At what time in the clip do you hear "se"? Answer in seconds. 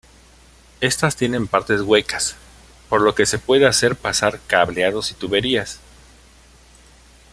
3.27-3.37